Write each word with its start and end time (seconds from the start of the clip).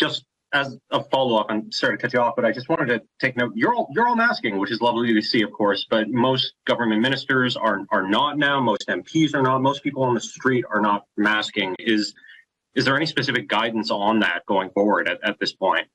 just 0.00 0.24
as 0.52 0.76
a 0.90 1.04
follow 1.04 1.36
up, 1.36 1.46
I'm 1.48 1.70
sorry 1.70 1.96
to 1.96 2.02
cut 2.02 2.12
you 2.12 2.20
off, 2.20 2.34
but 2.34 2.44
I 2.44 2.50
just 2.50 2.68
wanted 2.68 2.86
to 2.86 3.02
take 3.20 3.36
note. 3.36 3.52
You're 3.54 3.72
all 3.72 3.88
you're 3.94 4.08
all 4.08 4.16
masking, 4.16 4.58
which 4.58 4.72
is 4.72 4.80
lovely 4.80 5.12
to 5.14 5.22
see, 5.22 5.42
of 5.42 5.52
course. 5.52 5.86
But 5.88 6.08
most 6.08 6.54
government 6.66 7.02
ministers 7.02 7.56
are 7.56 7.82
are 7.90 8.08
not 8.08 8.38
now. 8.38 8.60
Most 8.60 8.88
MPs 8.88 9.34
are 9.34 9.42
not. 9.42 9.60
Most 9.60 9.84
people 9.84 10.02
on 10.02 10.14
the 10.14 10.20
street 10.20 10.64
are 10.68 10.80
not 10.80 11.04
masking. 11.16 11.76
Is 11.78 12.14
is 12.74 12.84
there 12.84 12.96
any 12.96 13.06
specific 13.06 13.46
guidance 13.48 13.90
on 13.90 14.20
that 14.20 14.44
going 14.46 14.70
forward 14.70 15.08
at, 15.08 15.18
at 15.22 15.38
this 15.38 15.52
point? 15.52 15.86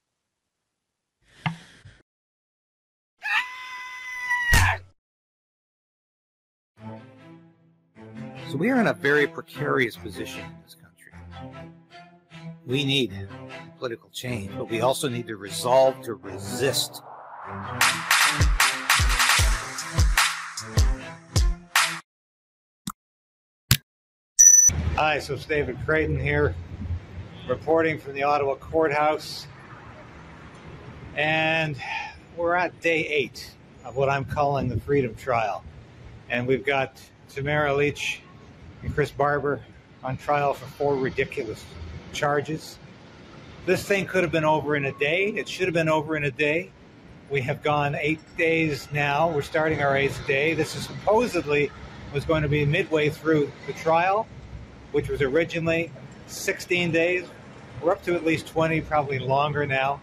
So 8.50 8.58
we 8.58 8.70
are 8.70 8.80
in 8.80 8.88
a 8.88 8.94
very 8.94 9.28
precarious 9.28 9.98
position 9.98 10.42
in 10.42 10.56
this 10.64 10.76
country. 10.76 11.12
We 12.66 12.86
need 12.86 13.28
political 13.78 14.10
change, 14.10 14.52
but 14.58 14.70
we 14.70 14.82
also 14.82 15.08
need 15.10 15.28
to 15.28 15.38
resolve 15.38 16.02
to 16.02 16.16
resist. 16.16 17.02
Hi, 24.96 25.20
so 25.20 25.34
it's 25.34 25.46
David 25.46 25.78
Krayden 25.86 26.22
here, 26.22 26.56
reporting 27.50 28.00
from 28.00 28.14
the 28.14 28.24
Ottawa 28.24 28.56
courthouse. 28.56 29.46
And 31.16 31.78
we're 32.38 32.56
at 32.56 32.80
day 32.82 33.06
eight 33.08 33.52
of 33.84 33.96
what 33.96 34.10
I'm 34.10 34.26
calling 34.26 34.70
the 34.70 34.80
Freedom 34.80 35.14
Trial. 35.16 35.64
And 36.30 36.48
we've 36.48 36.66
got 36.66 37.02
Tamara 37.30 37.74
Lich 37.76 38.22
and 38.84 38.94
Chris 38.94 39.12
Barber 39.12 39.62
on 40.04 40.18
trial 40.18 40.54
for 40.54 40.66
four 40.66 40.96
ridiculous 40.96 41.64
charges. 42.14 42.80
This 43.66 43.84
thing 43.84 44.06
could 44.06 44.22
have 44.22 44.32
been 44.32 44.46
over 44.46 44.76
in 44.76 44.86
a 44.86 44.92
day. 44.92 45.30
It 45.30 45.50
should 45.50 45.66
have 45.66 45.74
been 45.74 45.90
over 45.90 46.16
in 46.16 46.24
a 46.26 46.30
day. 46.30 46.70
We 47.32 47.42
have 47.42 47.64
gone 47.64 47.96
eight 47.96 48.20
days 48.38 48.88
now. 48.92 49.28
We're 49.28 49.42
starting 49.42 49.82
our 49.82 49.98
eighth 49.98 50.22
day. 50.28 50.54
This 50.54 50.76
is 50.76 50.86
supposedly 50.86 51.72
was 52.14 52.26
going 52.26 52.44
to 52.44 52.48
be 52.48 52.64
midway 52.64 53.10
through 53.10 53.52
the 53.66 53.74
trial, 53.74 54.28
which 54.92 55.10
was 55.10 55.24
originally 55.24 55.92
16 56.28 56.92
days. 56.92 57.26
We're 57.82 57.92
up 57.92 58.04
to 58.04 58.14
at 58.14 58.24
least 58.24 58.46
20, 58.48 58.82
probably 58.82 59.18
longer 59.18 59.66
now. 59.66 60.00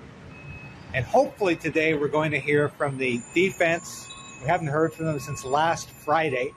And 0.92 1.05
hopefully 1.05 1.55
today 1.55 1.94
we're 1.94 2.08
going 2.08 2.33
to 2.33 2.40
hear 2.40 2.68
from 2.68 2.98
the 2.98 3.22
defense. 3.33 4.12
We 4.42 4.48
haven't 4.48 4.66
heard 4.66 4.92
from 4.92 5.06
them 5.06 5.20
since 5.20 5.44
last 5.44 5.88
Friday 5.88 6.52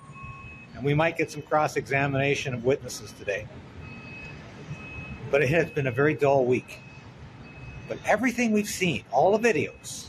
and 0.73 0.83
we 0.83 0.95
might 0.95 1.17
get 1.17 1.29
some 1.29 1.43
cross 1.43 1.75
examination 1.75 2.55
of 2.55 2.65
witnesses 2.65 3.11
today. 3.11 3.47
But 5.29 5.43
it 5.43 5.49
has 5.49 5.69
been 5.69 5.85
a 5.85 5.91
very 5.91 6.15
dull 6.15 6.45
week. 6.45 6.79
But 7.87 7.99
everything 8.05 8.51
we've 8.51 8.69
seen, 8.69 9.03
all 9.11 9.37
the 9.37 9.53
videos, 9.53 10.07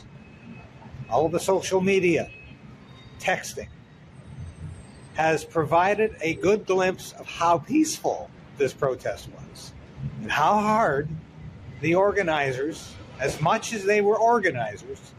all 1.09 1.29
the 1.29 1.39
social 1.39 1.81
media, 1.81 2.29
texting, 3.19 3.67
has 5.13 5.43
provided 5.43 6.15
a 6.21 6.35
good 6.35 6.65
glimpse 6.65 7.13
of 7.13 7.25
how 7.25 7.57
peaceful 7.57 8.29
this 8.57 8.73
protest 8.73 9.29
was 9.29 9.73
and 10.21 10.31
how 10.31 10.53
hard 10.59 11.09
the 11.81 11.95
organizers, 11.95 12.93
as 13.19 13.39
much 13.41 13.73
as 13.73 13.83
they 13.83 14.01
were 14.01 14.17
organizers, 14.17 15.13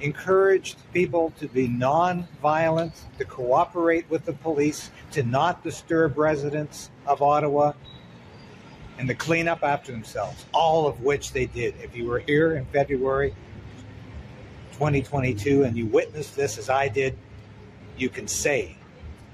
encouraged 0.00 0.76
people 0.92 1.32
to 1.38 1.48
be 1.48 1.68
non-violent, 1.68 2.92
to 3.18 3.24
cooperate 3.24 4.08
with 4.10 4.24
the 4.24 4.32
police, 4.32 4.90
to 5.12 5.22
not 5.22 5.62
disturb 5.62 6.18
residents 6.18 6.90
of 7.06 7.22
Ottawa, 7.22 7.72
and 8.98 9.08
to 9.08 9.14
clean 9.14 9.48
up 9.48 9.62
after 9.62 9.92
themselves, 9.92 10.46
all 10.52 10.86
of 10.86 11.00
which 11.02 11.32
they 11.32 11.46
did. 11.46 11.74
If 11.82 11.96
you 11.96 12.06
were 12.06 12.20
here 12.20 12.56
in 12.56 12.64
February 12.66 13.34
2022 14.72 15.64
and 15.64 15.76
you 15.76 15.86
witnessed 15.86 16.36
this 16.36 16.58
as 16.58 16.70
I 16.70 16.88
did, 16.88 17.16
you 17.96 18.08
can 18.08 18.28
say 18.28 18.76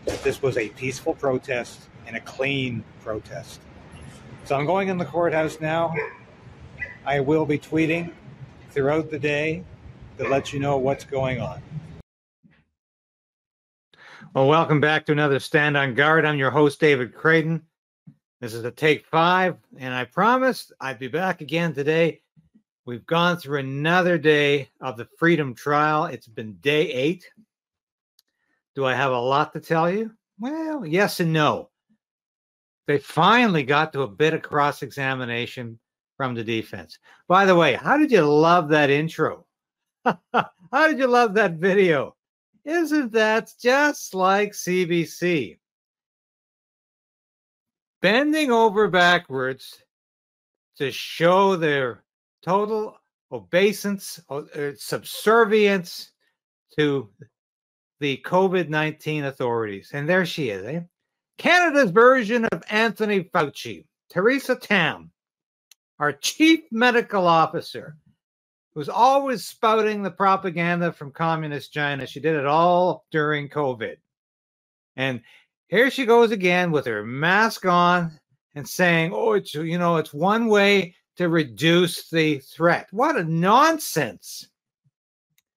that 0.07 0.23
this 0.23 0.43
was 0.43 0.57
a 0.57 0.69
peaceful 0.71 1.15
protest 1.15 1.81
and 2.07 2.17
a 2.17 2.21
clean 2.21 2.85
protest. 3.03 3.61
So 4.45 4.57
I'm 4.57 4.67
going 4.67 4.89
in 4.89 4.99
the 4.99 5.05
courthouse 5.05 5.61
now. 5.61 5.95
I 7.05 7.21
will 7.21 7.47
be 7.47 7.59
tweeting 7.59 8.13
throughout 8.71 9.11
the 9.11 9.19
day 9.19 9.65
that 10.17 10.31
lets 10.31 10.53
you 10.53 10.61
know 10.61 10.77
what's 10.77 11.05
going 11.05 11.41
on. 11.41 11.63
Well, 14.35 14.47
welcome 14.47 14.81
back 14.81 15.07
to 15.07 15.13
another 15.13 15.41
Stand 15.41 15.77
on 15.77 15.95
Guard. 15.95 16.25
I'm 16.25 16.39
your 16.39 16.51
host, 16.51 16.79
David 16.79 17.15
Krayden. 17.15 17.63
This 18.41 18.55
is 18.55 18.65
a 18.65 18.71
take 18.71 19.05
five, 19.05 19.59
and 19.77 19.93
I 19.93 20.07
promised 20.07 20.73
I'd 20.81 20.99
be 20.99 21.09
back 21.09 21.43
again 21.43 21.75
today. 21.75 22.23
We've 22.87 23.05
gone 23.05 23.37
through 23.37 23.59
another 23.59 24.17
day 24.17 24.71
of 24.81 24.97
the 24.97 25.07
Freedom 25.19 25.55
Trial. 25.55 26.07
It's 26.07 26.27
been 26.27 26.55
day 26.55 26.91
eight. 26.91 27.31
Do 28.75 28.87
I 28.87 28.95
have 28.95 29.13
a 29.13 29.21
lot 29.21 29.53
to 29.53 29.61
tell 29.61 29.91
you? 29.91 30.13
Well, 30.39 30.87
yes 30.87 31.21
and 31.21 31.35
no. 31.35 31.69
They 32.87 32.97
finally 32.97 33.63
got 33.63 33.93
to 33.93 34.03
a 34.03 34.09
bit 34.09 34.33
of 34.33 34.41
cross 34.41 34.83
examination 34.83 35.79
from 36.17 36.35
the 36.35 36.43
defense. 36.43 36.99
By 37.29 37.45
the 37.45 37.55
way, 37.55 37.75
how 37.75 37.99
did 37.99 38.11
you 38.11 38.23
love 38.23 38.71
that 38.71 38.89
intro? 38.89 39.45
How 40.73 40.87
did 40.89 40.99
you 40.99 41.09
love 41.09 41.35
that 41.35 41.57
video? 41.57 42.17
Isn't 42.65 43.13
that 43.13 43.53
just 43.61 44.15
like 44.15 44.53
CBC? 44.53 45.59
Bending 48.03 48.51
over 48.51 48.89
backwards 48.89 49.83
to 50.79 50.91
show 50.91 51.57
their 51.57 52.03
total 52.43 52.97
obeisance, 53.31 54.21
uh, 54.31 54.43
subservience 54.77 56.13
to 56.79 57.11
the 58.01 58.17
COVID 58.25 58.69
19 58.69 59.25
authorities. 59.25 59.91
And 59.93 60.09
there 60.09 60.25
she 60.25 60.51
is, 60.51 60.65
eh? 60.65 60.81
Canada's 61.39 61.91
version 61.91 62.45
of 62.47 62.63
Anthony 62.71 63.25
Fauci, 63.25 63.87
Theresa 64.09 64.57
Tam, 64.57 65.11
our 65.99 66.13
chief 66.13 66.61
medical 66.71 67.27
officer, 67.27 67.97
who's 68.75 68.89
always 68.89 69.47
spouting 69.47 70.03
the 70.03 70.11
propaganda 70.11 70.93
from 70.93 71.13
communist 71.13 71.73
China. 71.73 72.07
She 72.07 72.21
did 72.21 72.37
it 72.37 72.47
all 72.47 73.05
during 73.11 73.49
COVID. 73.49 73.97
And 74.97 75.23
here 75.71 75.91
she 75.91 76.05
goes 76.05 76.33
again 76.33 76.73
with 76.73 76.85
her 76.87 77.05
mask 77.05 77.65
on 77.65 78.11
and 78.57 78.69
saying, 78.69 79.13
oh, 79.15 79.35
it's, 79.35 79.55
you 79.55 79.79
know, 79.79 79.97
it's 79.97 80.13
one 80.13 80.49
way 80.49 80.95
to 81.17 81.29
reduce 81.29 82.11
the 82.11 82.39
threat. 82.41 82.89
What 82.91 83.17
a 83.17 83.23
nonsense. 83.25 84.49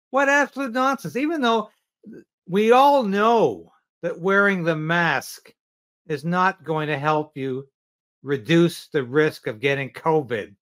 What 0.09 0.27
absolute 0.27 0.73
nonsense. 0.73 1.15
Even 1.15 1.41
though 1.41 1.69
we 2.47 2.73
all 2.73 3.03
know 3.03 3.71
that 4.01 4.19
wearing 4.19 4.63
the 4.63 4.75
mask 4.75 5.53
is 6.07 6.25
not 6.25 6.65
going 6.65 6.87
to 6.87 6.99
help 6.99 7.37
you 7.37 7.67
reduce 8.21 8.87
the 8.87 9.03
risk 9.03 9.47
of 9.47 9.61
getting 9.61 9.89
COVID 9.91 10.53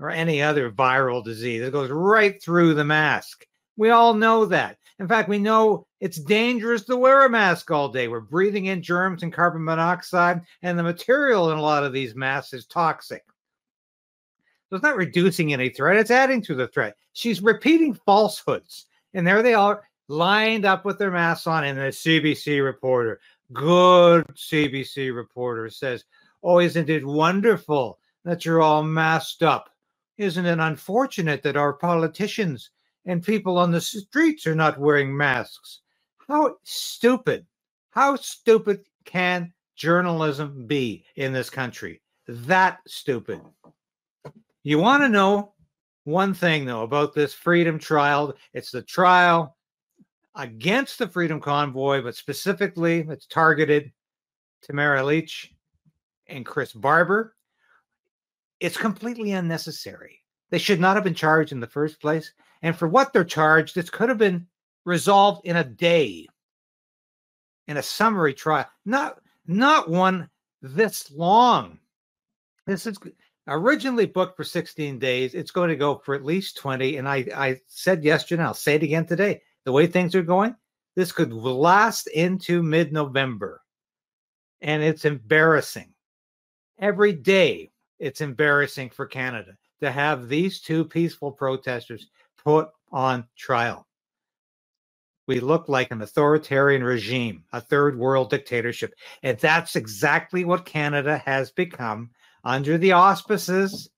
or 0.00 0.10
any 0.10 0.40
other 0.40 0.70
viral 0.70 1.22
disease. 1.22 1.60
It 1.60 1.72
goes 1.72 1.90
right 1.90 2.42
through 2.42 2.72
the 2.74 2.84
mask. 2.84 3.46
We 3.76 3.90
all 3.90 4.14
know 4.14 4.46
that. 4.46 4.78
In 5.00 5.08
fact, 5.08 5.28
we 5.28 5.38
know 5.38 5.86
it's 6.00 6.20
dangerous 6.20 6.84
to 6.84 6.96
wear 6.96 7.26
a 7.26 7.30
mask 7.30 7.70
all 7.70 7.88
day. 7.88 8.06
We're 8.06 8.20
breathing 8.20 8.66
in 8.66 8.80
germs 8.82 9.22
and 9.22 9.32
carbon 9.32 9.64
monoxide, 9.64 10.42
and 10.62 10.78
the 10.78 10.84
material 10.84 11.50
in 11.50 11.58
a 11.58 11.62
lot 11.62 11.82
of 11.82 11.92
these 11.92 12.14
masks 12.14 12.52
is 12.52 12.66
toxic. 12.66 13.24
So 14.70 14.76
it's 14.76 14.82
not 14.82 14.96
reducing 14.96 15.52
any 15.52 15.68
threat, 15.68 15.96
it's 15.96 16.10
adding 16.10 16.42
to 16.42 16.54
the 16.54 16.68
threat. 16.68 16.96
She's 17.12 17.42
repeating 17.42 17.94
falsehoods. 17.94 18.86
And 19.14 19.26
there 19.26 19.42
they 19.42 19.54
are, 19.54 19.84
lined 20.08 20.64
up 20.64 20.84
with 20.84 20.98
their 20.98 21.10
masks 21.10 21.46
on. 21.46 21.64
And 21.64 21.78
the 21.78 21.82
CBC 21.84 22.62
reporter, 22.64 23.20
good 23.52 24.26
CBC 24.34 25.14
reporter, 25.14 25.70
says, 25.70 26.04
Oh, 26.42 26.60
isn't 26.60 26.90
it 26.90 27.06
wonderful 27.06 27.98
that 28.24 28.44
you're 28.44 28.60
all 28.60 28.82
masked 28.82 29.42
up? 29.42 29.70
Isn't 30.18 30.46
it 30.46 30.58
unfortunate 30.58 31.42
that 31.42 31.56
our 31.56 31.72
politicians 31.72 32.70
and 33.06 33.22
people 33.22 33.58
on 33.58 33.70
the 33.70 33.80
streets 33.80 34.46
are 34.46 34.54
not 34.54 34.78
wearing 34.78 35.16
masks? 35.16 35.80
How 36.28 36.56
stupid, 36.62 37.46
how 37.90 38.16
stupid 38.16 38.84
can 39.04 39.52
journalism 39.76 40.66
be 40.66 41.04
in 41.16 41.32
this 41.32 41.50
country? 41.50 42.00
That 42.26 42.78
stupid. 42.86 43.40
You 44.62 44.78
want 44.78 45.02
to 45.02 45.08
know 45.08 45.52
one 46.04 46.32
thing, 46.32 46.64
though, 46.64 46.82
about 46.82 47.14
this 47.14 47.34
freedom 47.34 47.78
trial? 47.78 48.34
It's 48.54 48.70
the 48.70 48.82
trial 48.82 49.56
against 50.34 50.98
the 50.98 51.08
Freedom 51.08 51.40
Convoy, 51.40 52.02
but 52.02 52.16
specifically 52.16 53.06
it's 53.08 53.26
targeted 53.26 53.92
Tamara 54.62 55.04
Lich 55.04 55.54
and 56.26 56.46
Chris 56.46 56.72
Barber 56.72 57.34
it's 58.64 58.76
completely 58.78 59.32
unnecessary. 59.32 60.22
They 60.50 60.58
should 60.58 60.80
not 60.80 60.96
have 60.96 61.04
been 61.04 61.14
charged 61.14 61.52
in 61.52 61.60
the 61.60 61.66
first 61.66 62.00
place. 62.00 62.32
And 62.64 62.74
for 62.74 62.88
what 62.88 63.12
they're 63.12 63.24
charged, 63.24 63.74
this 63.74 63.90
could 63.90 64.08
have 64.08 64.16
been 64.16 64.46
resolved 64.86 65.42
in 65.44 65.56
a 65.56 65.64
day 65.64 66.26
in 67.68 67.76
a 67.76 67.82
summary 67.82 68.32
trial, 68.32 68.64
not 68.86 69.20
not 69.46 69.90
one 69.90 70.30
this 70.62 71.10
long. 71.10 71.78
This 72.66 72.86
is 72.86 72.98
originally 73.46 74.06
booked 74.06 74.38
for 74.38 74.44
16 74.44 74.98
days. 74.98 75.34
It's 75.34 75.50
going 75.50 75.68
to 75.68 75.76
go 75.76 76.00
for 76.06 76.14
at 76.14 76.24
least 76.24 76.56
20. 76.56 76.96
And 76.96 77.06
I, 77.06 77.26
I 77.36 77.60
said 77.66 78.02
yesterday, 78.02 78.42
I'll 78.42 78.54
say 78.54 78.76
it 78.76 78.82
again 78.82 79.04
today. 79.04 79.42
The 79.66 79.72
way 79.72 79.86
things 79.86 80.14
are 80.14 80.22
going, 80.22 80.56
this 80.96 81.12
could 81.12 81.34
last 81.34 82.06
into 82.06 82.62
mid 82.62 82.94
November. 82.94 83.60
And 84.62 84.82
it's 84.82 85.04
embarrassing. 85.04 85.92
Every 86.78 87.12
day, 87.12 87.72
it's 87.98 88.22
embarrassing 88.22 88.88
for 88.88 89.04
Canada 89.04 89.58
to 89.82 89.90
have 89.90 90.28
these 90.28 90.62
two 90.62 90.86
peaceful 90.86 91.30
protesters 91.30 92.08
put 92.44 92.68
on 92.92 93.26
trial. 93.36 93.86
We 95.26 95.40
look 95.40 95.68
like 95.68 95.90
an 95.90 96.02
authoritarian 96.02 96.84
regime, 96.84 97.44
a 97.52 97.60
third 97.60 97.98
world 97.98 98.30
dictatorship. 98.30 98.92
And 99.22 99.38
that's 99.38 99.74
exactly 99.74 100.44
what 100.44 100.66
Canada 100.66 101.18
has 101.24 101.50
become 101.50 102.10
under 102.44 102.76
the 102.76 102.92
auspices 102.92 103.88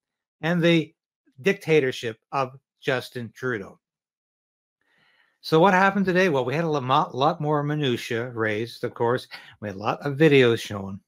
and 0.40 0.62
the 0.62 0.94
dictatorship 1.42 2.18
of 2.30 2.56
Justin 2.80 3.32
Trudeau. 3.34 3.80
So 5.40 5.60
what 5.60 5.74
happened 5.74 6.06
today? 6.06 6.28
Well, 6.28 6.44
we 6.44 6.54
had 6.54 6.64
a 6.64 6.68
lot, 6.68 7.40
more 7.40 7.62
minutia 7.62 8.30
raised, 8.30 8.84
of 8.84 8.94
course. 8.94 9.28
We 9.60 9.68
had 9.68 9.76
a 9.76 9.80
lot 9.80 10.00
of 10.06 10.16
videos 10.16 10.60
shown. 10.60 11.00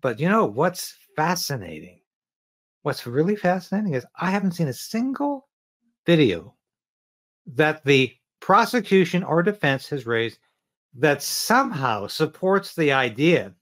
But 0.00 0.20
you 0.20 0.28
know 0.28 0.46
what's 0.46 0.96
fascinating? 1.16 2.00
What's 2.82 3.06
really 3.06 3.36
fascinating 3.36 3.94
is 3.94 4.06
I 4.16 4.30
haven't 4.30 4.52
seen 4.52 4.68
a 4.68 4.72
single 4.72 5.47
video 6.08 6.54
that 7.44 7.84
the 7.84 8.10
prosecution 8.40 9.22
or 9.22 9.42
defense 9.42 9.86
has 9.90 10.06
raised 10.06 10.38
that 10.94 11.22
somehow 11.22 12.06
supports 12.06 12.74
the 12.74 12.90
idea 12.90 13.52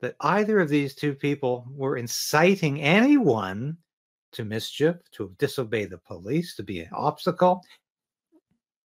that 0.00 0.14
either 0.20 0.60
of 0.60 0.68
these 0.68 0.94
two 0.94 1.12
people 1.12 1.66
were 1.74 1.96
inciting 1.96 2.80
anyone 2.80 3.76
to 4.30 4.44
mischief, 4.44 4.94
to 5.10 5.34
disobey 5.40 5.86
the 5.86 5.98
police, 5.98 6.54
to 6.54 6.62
be 6.62 6.82
an 6.82 6.88
obstacle, 6.92 7.60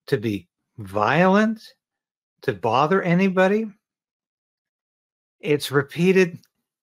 to 0.08 0.18
be 0.18 0.48
violent, 0.80 1.62
to 2.42 2.52
bother 2.52 3.04
anybody. 3.04 3.68
It's 5.40 5.70
repeated 5.70 6.40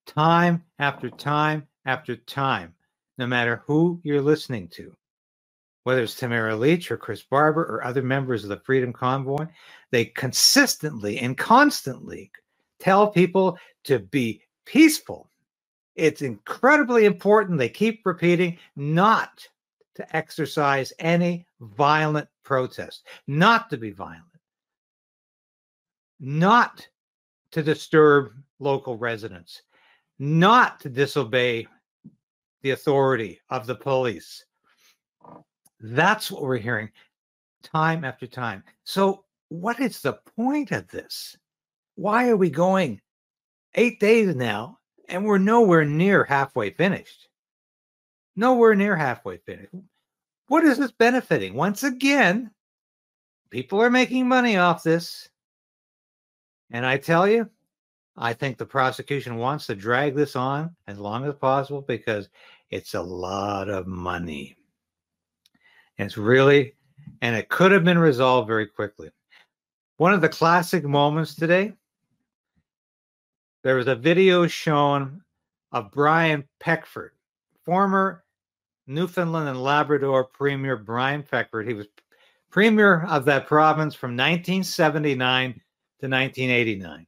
time 0.07 0.63
after 0.79 1.11
time 1.11 1.67
after 1.87 2.15
time, 2.15 2.73
no 3.17 3.27
matter 3.27 3.65
who 3.67 4.01
you're 4.05 4.23
listening 4.23 4.69
to. 4.69 4.95
Whether 5.89 6.03
it's 6.03 6.17
Tamara 6.17 6.55
Lich 6.55 6.91
or 6.91 6.99
Chris 6.99 7.23
Barber 7.23 7.63
or 7.63 7.83
other 7.83 8.03
members 8.03 8.43
of 8.45 8.51
the 8.51 8.61
Freedom 8.61 8.93
Convoy, 8.93 9.47
they 9.91 10.05
consistently 10.05 11.19
and 11.19 11.35
constantly 11.35 12.31
tell 12.79 13.11
people 13.11 13.57
to 13.85 13.99
be 13.99 14.43
peaceful. 14.67 15.31
It's 15.95 16.21
incredibly 16.21 17.07
important. 17.07 17.59
They 17.59 17.71
keep 17.71 18.05
repeating 18.05 18.59
not 18.77 19.49
to 19.95 20.15
exercise 20.15 20.93
any 20.99 21.47
violent 21.59 22.29
protest, 22.45 23.07
not 23.27 23.71
to 23.71 23.79
be 23.79 23.91
violent, 23.91 24.25
not 26.21 26.87
to 27.53 27.63
disturb 27.63 28.33
local 28.59 28.99
residents, 28.99 29.63
not 30.19 30.81
to 30.81 30.91
disobey 30.91 31.67
the 32.61 32.73
authority 32.73 33.41
of 33.49 33.67
the 33.67 33.75
police. 33.75 34.45
That's 35.81 36.31
what 36.31 36.43
we're 36.43 36.59
hearing 36.59 36.91
time 37.63 38.05
after 38.05 38.27
time. 38.27 38.65
So, 38.85 39.25
what 39.49 39.81
is 39.81 40.01
the 40.01 40.15
point 40.37 40.73
of 40.73 40.89
this? 40.89 41.37
why 41.99 42.29
are 42.29 42.37
we 42.37 42.49
going 42.49 43.01
eight 43.75 43.99
days 43.99 44.37
now 44.37 44.79
and 45.09 45.25
we're 45.25 45.37
nowhere 45.37 45.85
near 45.85 46.23
halfway 46.23 46.71
finished? 46.71 47.29
Nowhere 48.37 48.77
near 48.77 48.95
halfway 48.95 49.39
finished. 49.39 49.75
What 50.47 50.63
is 50.63 50.79
this 50.79 50.93
benefiting? 50.93 51.55
Once 51.55 51.83
again, 51.83 52.53
people 53.51 53.83
are 53.83 53.91
making 53.91 54.29
money 54.29 54.57
off 54.57 54.85
this. 54.85 55.29
And 56.71 56.87
I 56.87 56.99
tell 56.99 57.27
you, 57.27 57.51
I 58.17 58.33
think 58.33 58.59
the 58.59 58.67
prosecution 58.67 59.37
wants 59.37 59.67
to 59.67 59.75
drag 59.75 60.15
this 60.15 60.37
on 60.37 60.77
as 60.87 61.01
long 61.01 61.27
as 61.27 61.35
possible 61.35 61.83
because 61.83 62.29
it's 62.71 62.95
a 62.95 63.03
lot 63.03 63.69
of 63.69 63.89
money. 63.89 64.57
And 65.99 66.07
it's 66.07 66.17
really, 66.17 66.75
and 67.23 67.37
it 67.37 67.49
could 67.49 67.73
have 67.73 67.85
been 67.85 67.99
resolved 67.99 68.47
very 68.47 68.67
quickly. 68.67 69.11
One 69.97 70.13
of 70.13 70.21
the 70.21 70.29
classic 70.29 70.85
moments 70.85 71.35
today 71.35 71.75
there 73.65 73.75
was 73.75 73.89
a 73.89 73.95
video 73.97 74.47
shown 74.47 75.21
of 75.73 75.91
Brian 75.91 76.45
Peckford, 76.61 77.13
former 77.65 78.25
Newfoundland 78.87 79.49
and 79.49 79.63
Labrador 79.63 80.25
Premier 80.25 80.77
Brian 80.77 81.23
Peckford. 81.23 81.67
He 81.67 81.75
was 81.75 81.87
premier 82.51 83.05
of 83.05 83.25
that 83.27 83.47
province 83.47 83.95
from 83.95 84.13
1979 84.13 85.53
to 85.53 85.59
1989. 86.09 87.07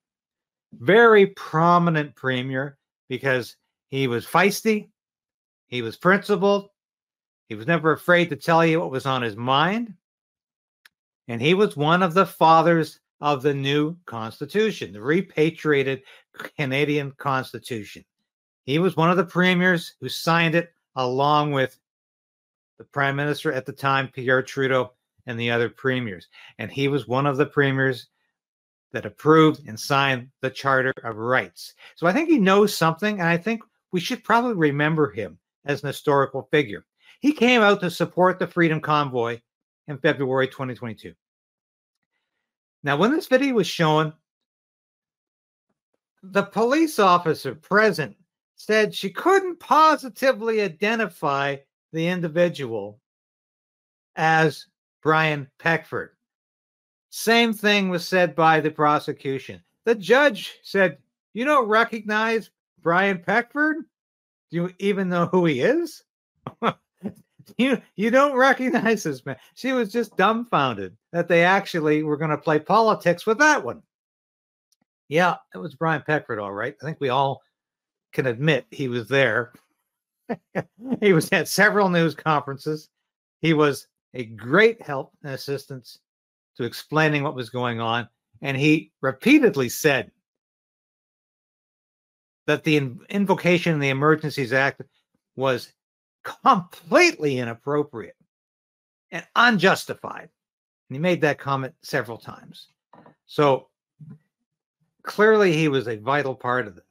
Very 0.73 1.29
prominent 1.29 2.15
premier 2.15 2.77
because 3.09 3.57
he 3.89 4.07
was 4.07 4.27
feisty, 4.27 4.89
he 5.67 5.83
was 5.83 5.97
principled, 5.97 6.70
he 7.51 7.57
was 7.57 7.67
never 7.67 7.91
afraid 7.91 8.31
to 8.31 8.37
tell 8.37 8.65
you 8.65 8.79
what 8.79 8.93
was 8.93 9.07
on 9.07 9.23
his 9.23 9.35
mind, 9.35 9.93
and 11.27 11.43
he 11.43 11.53
was 11.53 11.77
one 11.77 12.01
of 12.01 12.15
the 12.15 12.25
fathers 12.25 13.01
of 13.21 13.43
the 13.43 13.53
new 13.53 13.97
Constitution, 14.07 14.93
the 14.93 15.03
repatriated 15.03 16.03
Canadian 16.57 17.11
Constitution. 17.19 18.05
He 18.67 18.79
was 18.79 18.97
one 18.97 19.11
of 19.11 19.17
the 19.17 19.25
premiers 19.25 19.97
who 20.01 20.09
signed 20.09 20.55
it 20.55 20.73
along 20.95 21.51
with 21.51 21.77
the 22.79 22.85
prime 22.85 23.17
minister 23.17 23.53
at 23.53 23.67
the 23.67 23.73
time, 23.73 24.07
Pierre 24.07 24.43
Trudeau, 24.43 24.93
and 25.27 25.39
the 25.39 25.51
other 25.51 25.69
premiers. 25.69 26.29
And 26.59 26.71
he 26.71 26.87
was 26.87 27.09
one 27.09 27.27
of 27.27 27.37
the 27.37 27.47
premiers 27.47 28.07
that 28.93 29.07
approved 29.07 29.67
and 29.67 29.79
signed 29.79 30.29
the 30.41 30.51
Charter 30.51 30.95
of 31.03 31.17
Rights. 31.17 31.75
So 31.97 32.07
I 32.07 32.13
think 32.13 32.29
he 32.29 32.39
knows 32.39 32.73
something, 32.73 33.19
and 33.19 33.29
I 33.29 33.39
think 33.39 33.65
we 33.91 33.99
should 33.99 34.23
probably 34.23 34.55
remember 34.55 35.11
him 35.11 35.37
as 35.65 35.83
an 35.83 35.89
historical 35.89 36.49
figure. 36.53 36.85
He 37.21 37.33
came 37.33 37.61
out 37.61 37.81
to 37.81 37.91
support 37.91 38.39
the 38.39 38.47
Freedom 38.47 38.81
Convoy 38.81 39.41
in 39.89 39.99
February 39.99 40.49
2022. 40.49 41.15
Now, 42.83 42.97
when 42.97 43.13
this 43.13 43.27
video 43.27 43.55
was 43.55 43.67
shown, 43.67 44.15
the 46.23 46.43
police 46.43 46.99
officer 46.99 47.55
present 47.55 48.17
said 48.57 48.95
she 48.95 49.11
couldn't 49.11 49.61
positively 49.61 50.63
identify 50.63 51.57
the 51.93 52.07
individual 52.07 53.01
as 54.17 54.67
Brian 55.03 55.49
Peckford. 55.59 56.11
Same 57.11 57.53
thing 57.53 57.89
was 57.89 58.07
said 58.07 58.35
by 58.35 58.61
the 58.61 58.71
prosecution. 58.71 59.63
The 59.85 59.95
judge 59.95 60.59
said, 60.63 60.99
You 61.35 61.45
don't 61.45 61.69
recognize 61.69 62.51
Brian 62.81 63.19
Peckford? 63.19 63.85
Do 64.51 64.57
you 64.57 64.75
even 64.79 65.09
know 65.09 65.27
who 65.27 65.47
he 65.47 65.61
is? 65.61 66.03
you 67.59 67.81
you 67.97 68.11
don't 68.11 68.37
recognize 68.37 69.03
this 69.03 69.25
man. 69.25 69.37
She 69.55 69.73
was 69.73 69.93
just 69.93 70.17
dumbfounded 70.17 70.97
that 71.13 71.29
they 71.29 71.45
actually 71.45 72.03
were 72.03 72.17
going 72.17 72.31
to 72.31 72.39
play 72.39 72.59
politics 72.59 73.27
with 73.27 73.39
that 73.39 73.65
one. 73.65 73.83
Yeah, 75.09 75.37
it 75.55 75.59
was 75.59 75.75
Brian 75.75 76.03
Peckford, 76.07 76.39
all 76.39 76.53
right. 76.53 76.77
I 76.81 76.85
think 76.85 76.99
we 77.01 77.09
all 77.09 77.43
can 78.13 78.27
admit 78.27 78.67
he 78.71 78.89
was 78.89 79.09
there. 79.09 79.53
he 81.01 81.13
was 81.13 81.31
at 81.33 81.49
several 81.49 81.89
news 81.89 82.15
conferences. 82.15 82.89
He 83.41 83.53
was 83.53 83.89
a 84.15 84.25
great 84.25 84.81
help 84.83 85.13
and 85.23 85.33
assistance 85.33 85.99
to 86.57 86.65
explaining 86.65 87.23
what 87.23 87.35
was 87.35 87.51
going 87.51 87.81
on. 87.81 88.09
And 88.43 88.57
he 88.57 88.93
repeatedly 89.01 89.69
said 89.69 90.11
that 92.47 92.65
the 92.65 92.77
invocation 93.09 93.75
in 93.75 93.81
the 93.81 93.91
Emergencies 93.91 94.53
Act 94.53 94.83
was 95.37 95.73
completely 96.23 97.39
inappropriate 97.39 98.17
and 99.11 99.27
unjustified. 99.37 100.29
And 100.89 100.97
he 100.97 100.99
made 100.99 101.21
that 101.23 101.39
comment 101.39 101.75
several 101.83 102.19
times. 102.19 102.69
So 103.27 103.69
clearly 105.03 105.53
he 105.53 105.69
was 105.69 105.89
a 105.89 105.97
vital 105.97 106.35
part 106.35 106.67
of 106.67 106.77
that. 106.77 106.85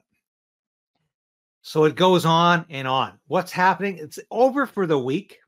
So 1.61 1.83
it 1.83 1.95
goes 1.95 2.25
on 2.25 2.65
and 2.69 2.87
on. 2.87 3.19
What's 3.27 3.51
happening? 3.51 3.97
It's 3.97 4.19
over 4.31 4.65
for 4.65 4.87
the 4.87 4.97
week. 4.97 5.39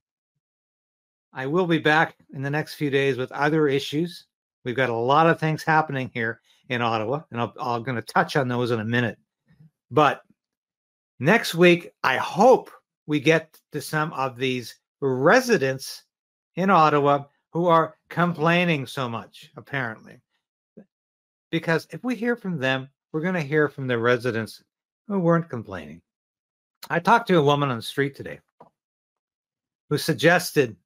I 1.34 1.48
will 1.48 1.66
be 1.66 1.78
back 1.78 2.16
in 2.34 2.42
the 2.42 2.50
next 2.50 2.74
few 2.74 2.90
days 2.90 3.18
with 3.18 3.32
other 3.32 3.68
issues. 3.68 4.26
We've 4.66 4.76
got 4.76 4.90
a 4.90 4.96
lot 4.96 5.28
of 5.28 5.40
things 5.40 5.64
happening 5.64 6.12
here 6.14 6.42
in 6.70 6.82
Ottawa, 6.82 7.22
and 7.32 7.42
i 7.42 7.50
I'm 7.60 7.84
going 7.84 7.96
to 7.96 8.02
touch 8.02 8.36
on 8.36 8.48
those 8.48 8.72
in 8.72 8.80
a 8.80 8.86
minute. 8.86 9.18
But 9.90 10.22
next 11.20 11.56
week, 11.56 11.92
I 12.04 12.18
hope 12.18 12.70
we 13.12 13.20
get 13.20 13.60
to 13.74 13.82
some 13.82 14.14
of 14.14 14.38
these 14.38 14.74
residents 15.02 16.06
in 16.56 16.70
Ottawa 16.70 17.26
who 17.52 17.68
are 17.68 17.98
complaining 18.08 18.88
so 18.88 19.10
much, 19.10 19.52
apparently. 19.58 20.22
Because 21.52 21.90
if 21.92 22.06
we 22.06 22.16
hear 22.16 22.38
from 22.38 22.58
them, 22.58 22.88
we're 23.12 23.20
going 23.20 23.34
to 23.34 23.42
hear 23.42 23.68
from 23.68 23.86
the 23.86 23.98
residents 23.98 24.64
who 25.10 25.20
weren't 25.20 25.50
complaining. 25.50 26.02
I 26.90 27.00
talked 27.00 27.28
to 27.28 27.38
a 27.38 27.44
woman 27.44 27.70
on 27.70 27.76
the 27.76 27.82
street 27.82 28.16
today 28.16 28.40
who 29.90 29.98
suggested 29.98 30.78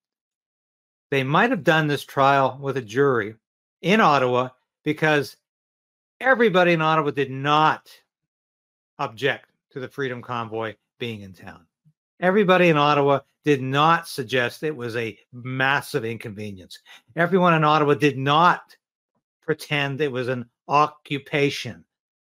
they 1.11 1.23
might 1.23 1.51
have 1.51 1.63
done 1.63 1.85
this 1.85 2.03
trial 2.03 2.57
with 2.59 2.77
a 2.77 2.81
jury 2.81 3.35
in 3.83 4.01
Ottawa 4.01 4.49
because 4.83 5.37
everybody 6.19 6.73
in 6.73 6.81
Ottawa 6.81 7.11
did 7.11 7.29
not 7.29 7.87
object 8.97 9.51
to 9.73 9.79
the 9.79 9.87
Freedom 9.87 10.23
Convoy 10.23 10.73
being 10.97 11.21
in 11.21 11.31
town. 11.31 11.67
Everybody 12.19 12.69
in 12.69 12.77
Ottawa 12.77 13.19
did 13.43 13.61
not 13.61 14.07
suggest 14.07 14.63
it 14.63 14.75
was 14.75 14.95
a 14.95 15.17
massive 15.33 16.05
inconvenience. 16.05 16.79
Everyone 17.15 17.53
in 17.53 17.63
Ottawa 17.63 17.93
did 17.93 18.17
not 18.17 18.75
pretend 19.41 20.01
it 20.01 20.11
was 20.11 20.27
an 20.27 20.45
occupation, 20.67 21.83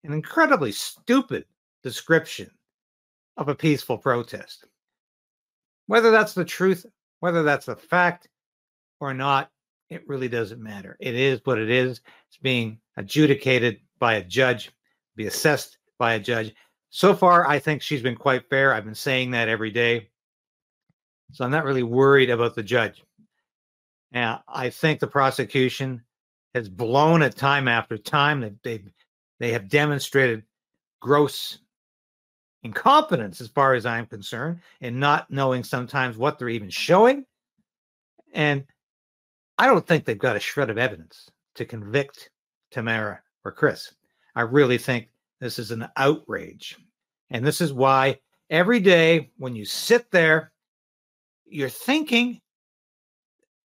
an 0.04 0.12
incredibly 0.12 0.72
stupid 0.72 1.44
description 1.82 2.50
of 3.36 3.48
a 3.48 3.54
peaceful 3.54 3.96
protest. 3.96 4.66
Whether 5.86 6.10
that's 6.10 6.34
the 6.34 6.44
truth, 6.44 6.84
whether 7.20 7.42
that's 7.42 7.68
a 7.68 7.76
fact 7.76 8.28
or 9.00 9.14
not, 9.14 9.50
it 9.88 10.06
really 10.08 10.28
doesn't 10.28 10.60
matter. 10.60 10.96
It 11.00 11.14
is 11.14 11.40
what 11.44 11.58
it 11.58 11.70
is. 11.70 12.00
It's 12.28 12.38
being 12.42 12.78
adjudicated 12.96 13.78
by 13.98 14.14
a 14.14 14.24
judge, 14.24 14.72
be 15.14 15.26
assessed 15.26 15.78
by 15.98 16.14
a 16.14 16.20
judge. 16.20 16.54
So 16.96 17.14
far, 17.14 17.46
I 17.46 17.58
think 17.58 17.82
she's 17.82 18.00
been 18.00 18.16
quite 18.16 18.48
fair. 18.48 18.72
I've 18.72 18.86
been 18.86 18.94
saying 18.94 19.32
that 19.32 19.50
every 19.50 19.70
day. 19.70 20.08
So 21.32 21.44
I'm 21.44 21.50
not 21.50 21.66
really 21.66 21.82
worried 21.82 22.30
about 22.30 22.54
the 22.54 22.62
judge. 22.62 23.04
Now, 24.12 24.42
I 24.48 24.70
think 24.70 25.00
the 25.00 25.06
prosecution 25.06 26.02
has 26.54 26.70
blown 26.70 27.20
it 27.20 27.36
time 27.36 27.68
after 27.68 27.98
time. 27.98 28.40
They, 28.40 28.54
they, 28.64 28.84
they 29.40 29.52
have 29.52 29.68
demonstrated 29.68 30.44
gross 31.02 31.58
incompetence, 32.62 33.42
as 33.42 33.48
far 33.48 33.74
as 33.74 33.84
I'm 33.84 34.06
concerned, 34.06 34.60
in 34.80 34.98
not 34.98 35.30
knowing 35.30 35.64
sometimes 35.64 36.16
what 36.16 36.38
they're 36.38 36.48
even 36.48 36.70
showing. 36.70 37.26
And 38.32 38.64
I 39.58 39.66
don't 39.66 39.86
think 39.86 40.06
they've 40.06 40.16
got 40.16 40.36
a 40.36 40.40
shred 40.40 40.70
of 40.70 40.78
evidence 40.78 41.28
to 41.56 41.66
convict 41.66 42.30
Tamara 42.70 43.20
or 43.44 43.52
Chris. 43.52 43.92
I 44.34 44.40
really 44.40 44.78
think 44.78 45.10
this 45.40 45.58
is 45.58 45.70
an 45.70 45.88
outrage. 45.96 46.76
And 47.30 47.44
this 47.44 47.60
is 47.60 47.72
why 47.72 48.20
every 48.50 48.80
day 48.80 49.30
when 49.36 49.54
you 49.54 49.64
sit 49.64 50.10
there, 50.10 50.52
you're 51.46 51.68
thinking, 51.68 52.40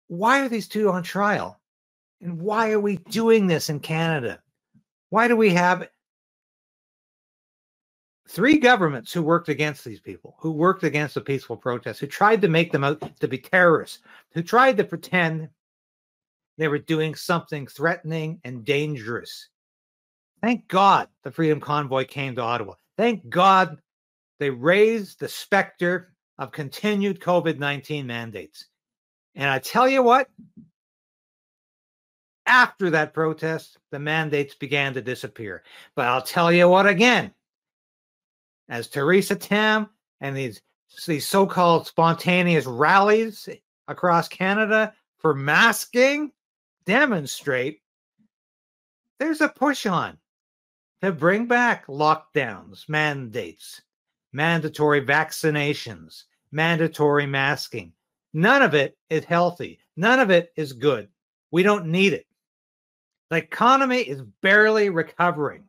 why 0.08 0.42
are 0.42 0.50
these 0.50 0.68
two 0.68 0.90
on 0.90 1.04
trial? 1.04 1.60
And 2.22 2.40
why 2.40 2.72
are 2.72 2.80
we 2.80 2.98
doing 2.98 3.48
this 3.48 3.70
in 3.70 3.80
Canada? 3.80 4.42
Why 5.10 5.28
do 5.28 5.36
we 5.36 5.52
have 5.52 5.88
three 8.28 8.58
governments 8.58 9.14
who 9.14 9.22
worked 9.22 9.50
against 9.50 9.86
these 9.86 10.00
people, 10.00 10.36
who 10.40 10.52
worked 10.52 10.84
against 10.84 11.16
the 11.16 11.22
peaceful 11.22 11.58
protests, 11.58 12.00
who 12.00 12.08
tried 12.08 12.42
to 12.42 12.48
make 12.48 12.72
them 12.72 12.84
out 12.84 13.20
to 13.20 13.28
be 13.28 13.38
terrorists, 13.38 14.00
who 14.34 14.44
tried 14.44 14.78
to 14.78 14.84
pretend 14.84 15.50
they 16.58 16.68
were 16.68 16.80
doing 16.80 17.16
something 17.16 17.68
threatening 17.68 18.40
and 18.44 18.66
dangerous. 18.66 19.50
Thank 20.42 20.68
God 20.68 21.08
the 21.24 21.32
Freedom 21.32 21.60
Convoy 21.60 22.06
came 22.06 22.36
to 22.36 22.42
Ottawa. 22.42 22.76
Thank 22.98 23.28
God 23.30 23.80
they 24.40 24.50
raised 24.50 25.20
the 25.20 25.28
specter 25.28 26.14
of 26.38 26.52
continued 26.52 27.20
COVID 27.20 27.58
19 27.58 28.06
mandates. 28.06 28.66
And 29.36 29.50
I 29.50 29.60
tell 29.60 29.88
you 29.88 30.04
what, 30.04 30.30
after 32.46 32.90
that 32.92 33.14
protest, 33.14 33.78
the 33.92 34.00
mandates 34.00 34.56
began 34.56 34.94
to 34.94 35.02
disappear. 35.02 35.64
But 35.96 36.08
I'll 36.08 36.22
tell 36.22 36.52
you 36.52 36.70
what 36.70 36.88
again, 36.88 37.34
as 38.70 38.88
Theresa 38.88 39.36
Tam 39.36 39.90
and 40.22 40.36
these, 40.36 40.62
these 41.06 41.28
so 41.28 41.46
called 41.46 41.88
spontaneous 41.88 42.66
rallies 42.66 43.50
across 43.88 44.28
Canada 44.28 44.94
for 45.18 45.34
masking 45.34 46.32
demonstrate, 46.86 47.82
there's 49.20 49.42
a 49.42 49.50
push 49.50 49.86
on 49.86 50.18
to 51.02 51.12
bring 51.12 51.46
back 51.46 51.88
lockdowns, 51.88 52.90
mandates, 52.90 53.82
mandatory 54.34 55.02
vaccinations, 55.06 56.24
mandatory 56.52 57.26
masking. 57.26 57.94
None 58.34 58.62
of 58.62 58.74
it 58.74 58.98
is 59.10 59.24
healthy. 59.24 59.80
None 59.96 60.20
of 60.20 60.32
it 60.32 60.52
is 60.56 60.74
good. 60.74 61.08
We 61.52 61.64
don't 61.64 61.88
need 61.88 62.14
it. 62.14 62.26
The 63.30 63.38
economy 63.38 64.00
is 64.00 64.22
barely 64.42 64.90
recovering 64.90 65.64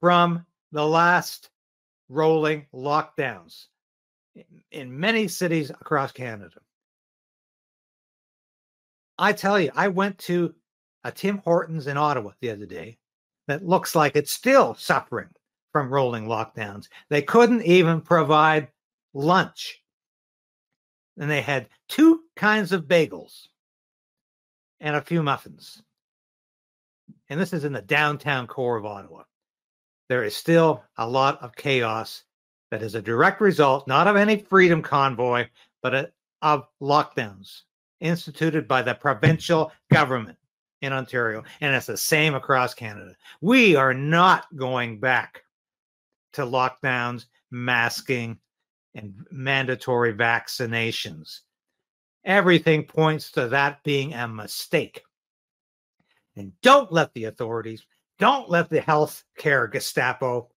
from 0.00 0.44
the 0.72 0.86
last 0.86 1.50
rolling 2.08 2.66
lockdowns 2.74 3.66
in 4.70 4.98
many 4.98 5.28
cities 5.28 5.70
across 5.70 6.12
Canada. 6.12 6.60
I 9.18 9.32
tell 9.32 9.58
you, 9.58 9.70
I 9.74 9.88
went 9.88 10.18
to 10.18 10.54
a 11.04 11.10
Tim 11.10 11.38
Hortons 11.38 11.86
in 11.86 11.96
Ottawa 11.96 12.32
the 12.40 12.50
other 12.50 12.66
day 12.66 12.98
that 13.46 13.66
looks 13.66 13.94
like 13.94 14.16
it's 14.16 14.32
still 14.32 14.74
suffering 14.74 15.28
from 15.72 15.92
rolling 15.92 16.26
lockdowns. 16.26 16.88
They 17.08 17.22
couldn't 17.22 17.62
even 17.62 18.00
provide 18.00 18.68
lunch. 19.14 19.82
And 21.18 21.30
they 21.30 21.40
had 21.40 21.68
two 21.88 22.22
kinds 22.34 22.72
of 22.72 22.84
bagels 22.84 23.48
and 24.80 24.96
a 24.96 25.02
few 25.02 25.22
muffins. 25.22 25.82
And 27.28 27.40
this 27.40 27.52
is 27.52 27.64
in 27.64 27.72
the 27.72 27.82
downtown 27.82 28.46
core 28.46 28.76
of 28.76 28.84
Ottawa. 28.84 29.22
There 30.08 30.24
is 30.24 30.36
still 30.36 30.84
a 30.98 31.08
lot 31.08 31.42
of 31.42 31.56
chaos 31.56 32.22
that 32.70 32.82
is 32.82 32.94
a 32.94 33.02
direct 33.02 33.40
result, 33.40 33.88
not 33.88 34.06
of 34.06 34.16
any 34.16 34.38
freedom 34.38 34.82
convoy, 34.82 35.46
but 35.82 36.12
of 36.42 36.66
lockdowns 36.80 37.62
instituted 38.00 38.68
by 38.68 38.82
the 38.82 38.94
provincial 38.94 39.72
government 39.90 40.36
in 40.82 40.92
Ontario, 40.92 41.42
and 41.60 41.74
it's 41.74 41.86
the 41.86 41.96
same 41.96 42.34
across 42.34 42.74
Canada. 42.74 43.14
We 43.40 43.76
are 43.76 43.94
not 43.94 44.44
going 44.54 45.00
back 45.00 45.42
to 46.34 46.42
lockdowns, 46.42 47.26
masking, 47.50 48.38
and 48.94 49.14
mandatory 49.30 50.14
vaccinations. 50.14 51.40
Everything 52.24 52.84
points 52.84 53.30
to 53.32 53.48
that 53.48 53.82
being 53.84 54.14
a 54.14 54.28
mistake. 54.28 55.02
And 56.36 56.52
don't 56.60 56.92
let 56.92 57.14
the 57.14 57.24
authorities, 57.24 57.86
don't 58.18 58.50
let 58.50 58.68
the 58.68 58.80
health 58.80 59.24
care 59.38 59.66
Gestapo, 59.68 60.50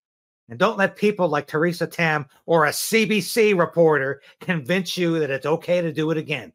and 0.49 0.59
don't 0.59 0.77
let 0.77 0.95
people 0.95 1.29
like 1.29 1.47
Theresa 1.47 1.87
Tam 1.87 2.25
or 2.45 2.65
a 2.65 2.71
CBC 2.71 3.57
reporter 3.57 4.21
convince 4.41 4.97
you 4.97 5.19
that 5.19 5.29
it's 5.29 5.45
okay 5.45 5.81
to 5.81 5.93
do 5.93 6.11
it 6.11 6.17
again 6.17 6.51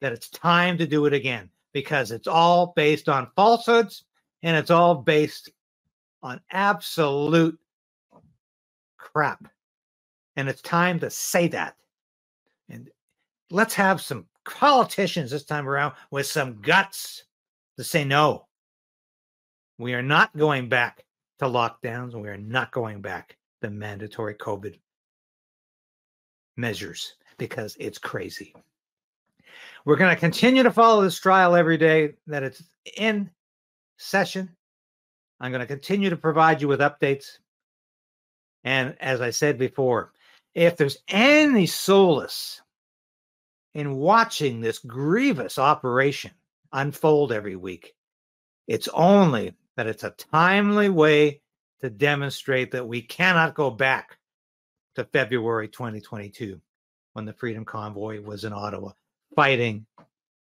that 0.00 0.12
it's 0.12 0.28
time 0.28 0.78
to 0.78 0.86
do 0.86 1.06
it 1.06 1.12
again 1.12 1.50
because 1.78 2.10
it's 2.10 2.26
all 2.26 2.72
based 2.74 3.08
on 3.08 3.30
falsehoods 3.36 4.02
and 4.42 4.56
it's 4.56 4.72
all 4.72 4.96
based 4.96 5.48
on 6.24 6.40
absolute 6.50 7.56
crap. 8.96 9.46
And 10.34 10.48
it's 10.48 10.60
time 10.60 10.98
to 10.98 11.08
say 11.08 11.46
that. 11.46 11.76
And 12.68 12.90
let's 13.52 13.74
have 13.74 14.00
some 14.00 14.26
politicians 14.44 15.30
this 15.30 15.44
time 15.44 15.68
around 15.68 15.94
with 16.10 16.26
some 16.26 16.60
guts 16.62 17.22
to 17.76 17.84
say 17.84 18.04
no. 18.04 18.48
We 19.78 19.94
are 19.94 20.02
not 20.02 20.36
going 20.36 20.68
back 20.68 21.04
to 21.38 21.44
lockdowns. 21.44 22.20
We 22.20 22.28
are 22.28 22.36
not 22.36 22.72
going 22.72 23.02
back 23.02 23.36
to 23.62 23.70
mandatory 23.70 24.34
COVID 24.34 24.80
measures 26.56 27.14
because 27.36 27.76
it's 27.78 27.98
crazy. 27.98 28.52
We're 29.84 29.96
going 29.96 30.14
to 30.14 30.20
continue 30.20 30.62
to 30.62 30.70
follow 30.70 31.02
this 31.02 31.18
trial 31.18 31.54
every 31.54 31.78
day 31.78 32.14
that 32.26 32.42
it's 32.42 32.62
in 32.96 33.30
session. 33.96 34.50
I'm 35.40 35.52
going 35.52 35.60
to 35.60 35.66
continue 35.66 36.10
to 36.10 36.16
provide 36.16 36.60
you 36.60 36.68
with 36.68 36.80
updates. 36.80 37.38
And 38.64 38.96
as 39.00 39.20
I 39.20 39.30
said 39.30 39.58
before, 39.58 40.12
if 40.54 40.76
there's 40.76 40.98
any 41.08 41.66
solace 41.66 42.60
in 43.74 43.96
watching 43.96 44.60
this 44.60 44.78
grievous 44.78 45.58
operation 45.58 46.32
unfold 46.72 47.32
every 47.32 47.56
week, 47.56 47.94
it's 48.66 48.88
only 48.88 49.54
that 49.76 49.86
it's 49.86 50.04
a 50.04 50.10
timely 50.10 50.88
way 50.88 51.40
to 51.80 51.88
demonstrate 51.88 52.72
that 52.72 52.86
we 52.86 53.00
cannot 53.00 53.54
go 53.54 53.70
back 53.70 54.18
to 54.96 55.04
February 55.04 55.68
2022 55.68 56.60
when 57.12 57.24
the 57.24 57.32
Freedom 57.32 57.64
Convoy 57.64 58.20
was 58.20 58.44
in 58.44 58.52
Ottawa 58.52 58.90
fighting 59.36 59.86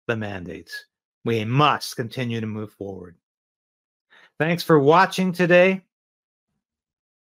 the 0.07 0.17
mandates. 0.17 0.87
We 1.25 1.45
must 1.45 1.97
continue 1.97 2.41
to 2.41 2.47
move 2.47 2.73
forward. 2.73 3.17
Thanks 4.39 4.63
for 4.63 4.79
watching 4.79 5.33
today. 5.33 5.83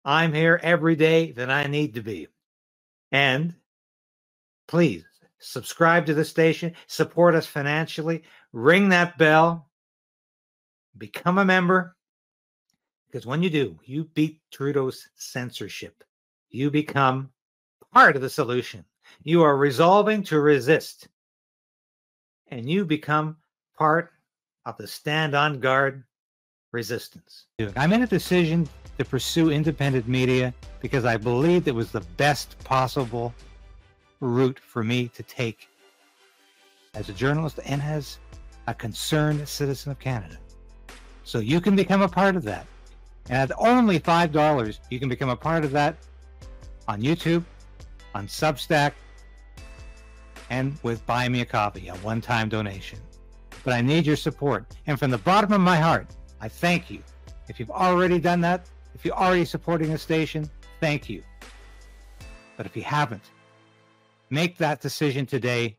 I'm 0.06 0.34
here 0.34 0.60
every 0.64 0.96
day 0.96 1.32
that 1.34 1.50
I 1.50 1.68
need 1.68 1.96
to 1.96 2.02
be. 2.02 2.28
And 3.12 3.56
please 4.68 5.06
subscribe 5.40 6.06
to 6.08 6.14
the 6.14 6.26
station, 6.26 6.74
support 6.88 7.36
us 7.36 7.48
financially, 7.48 8.24
ring 8.54 8.90
that 8.90 9.18
bell, 9.18 9.70
become 10.98 11.38
a 11.40 11.46
member. 11.46 11.96
Because 13.08 13.26
when 13.26 13.42
you 13.44 13.50
do, 13.50 13.80
you 13.86 14.06
beat 14.14 14.42
Trudeau's 14.52 15.08
censorship. 15.16 16.04
you 16.50 16.72
become 16.72 17.30
part 17.94 18.16
of 18.16 18.22
the 18.22 18.30
solution. 18.30 18.84
You 19.24 19.44
are 19.44 19.58
resolving 19.58 20.24
to 20.24 20.40
resist, 20.40 21.08
and 22.50 22.70
you 22.70 22.86
become 22.86 23.38
part 23.78 24.12
of 24.66 24.78
the 24.78 24.88
stand 24.88 25.36
on 25.36 25.60
guard 25.60 26.04
resistance. 26.72 27.46
I 27.76 27.88
made 27.88 28.02
a 28.02 28.08
decision 28.08 28.68
to 28.98 29.06
pursue 29.06 29.50
independent 29.50 30.08
media 30.08 30.54
because 30.82 31.06
I 31.06 31.18
believed 31.18 31.68
it 31.68 31.76
was 31.76 31.92
the 31.92 32.02
best 32.18 32.58
possible 32.64 33.34
route 34.20 34.60
for 34.60 34.84
me 34.84 35.08
to 35.10 35.24
take 35.24 35.68
as 36.94 37.10
a 37.10 37.14
journalist 37.14 37.60
and 37.66 37.82
as 37.82 38.20
a 38.68 38.74
concerned 38.74 39.48
citizen 39.48 39.92
of 39.92 40.00
Canada. 40.00 40.38
So 41.24 41.40
you 41.40 41.60
can 41.60 41.76
become 41.76 42.02
a 42.02 42.10
part 42.10 42.36
of 42.36 42.44
that. 42.44 42.66
And 43.30 43.52
at 43.52 43.58
only 43.58 44.00
$5, 44.00 44.80
you 44.90 45.00
can 45.00 45.10
become 45.10 45.30
a 45.30 45.36
part 45.36 45.66
of 45.66 45.72
that 45.72 45.98
on 46.88 47.02
YouTube, 47.02 47.44
on 48.14 48.28
Substack, 48.28 48.94
and 50.50 50.78
with 50.84 51.06
Buy 51.06 51.30
Me 51.30 51.42
a 51.42 51.46
Coffee, 51.46 51.88
a 51.88 51.96
one 51.96 52.22
time 52.22 52.50
donation. 52.50 53.00
But 53.64 53.74
I 53.74 53.82
need 53.82 54.06
your 54.06 54.16
support. 54.16 54.66
And 54.88 55.00
from 55.00 55.12
the 55.12 55.18
bottom 55.18 55.52
of 55.54 55.62
my 55.62 55.78
heart, 55.78 56.08
I 56.40 56.48
thank 56.48 56.90
you. 56.90 57.02
If 57.48 57.60
you've 57.60 57.72
already 57.72 58.20
done 58.20 58.42
that, 58.42 58.68
if 58.94 59.04
you're 59.04 59.16
already 59.16 59.46
supporting 59.46 59.92
the 59.92 59.98
station, 59.98 60.50
thank 60.80 61.10
you. 61.10 61.24
But 62.58 62.66
if 62.66 62.76
you 62.76 62.84
haven't, 62.84 63.32
make 64.30 64.58
that 64.58 64.82
decision 64.82 65.26
today 65.26 65.78